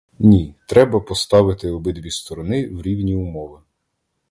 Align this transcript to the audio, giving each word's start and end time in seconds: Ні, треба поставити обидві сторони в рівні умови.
Ні, 0.19 0.55
треба 0.65 0.99
поставити 0.99 1.69
обидві 1.71 2.11
сторони 2.11 2.67
в 2.69 2.81
рівні 2.81 3.15
умови. 3.15 3.59